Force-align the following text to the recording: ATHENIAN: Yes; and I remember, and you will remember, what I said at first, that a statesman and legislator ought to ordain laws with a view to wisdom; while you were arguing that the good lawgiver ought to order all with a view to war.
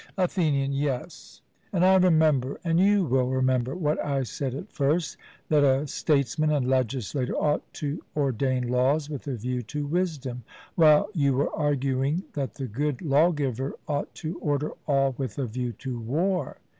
ATHENIAN: 0.17 0.73
Yes; 0.73 1.43
and 1.71 1.85
I 1.85 1.93
remember, 1.95 2.59
and 2.63 2.79
you 2.79 3.05
will 3.05 3.27
remember, 3.27 3.75
what 3.75 4.03
I 4.03 4.23
said 4.23 4.55
at 4.55 4.71
first, 4.73 5.15
that 5.49 5.63
a 5.63 5.85
statesman 5.85 6.49
and 6.51 6.67
legislator 6.67 7.35
ought 7.35 7.71
to 7.75 8.01
ordain 8.17 8.67
laws 8.67 9.11
with 9.11 9.27
a 9.27 9.35
view 9.35 9.61
to 9.61 9.85
wisdom; 9.85 10.43
while 10.73 11.07
you 11.13 11.33
were 11.35 11.53
arguing 11.55 12.23
that 12.33 12.55
the 12.55 12.65
good 12.65 13.03
lawgiver 13.03 13.75
ought 13.87 14.15
to 14.15 14.39
order 14.39 14.71
all 14.87 15.13
with 15.19 15.37
a 15.37 15.45
view 15.45 15.71
to 15.73 15.99
war. 15.99 16.57